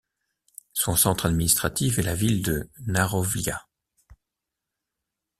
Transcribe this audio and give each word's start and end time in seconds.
Son 0.73 0.95
centre 0.95 1.27
administratif 1.27 1.99
est 1.99 2.01
la 2.01 2.15
ville 2.15 2.41
de 2.41 2.67
Narowlia. 2.87 3.67